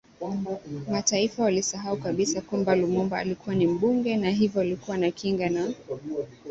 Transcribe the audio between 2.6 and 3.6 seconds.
Lumumba alikuwa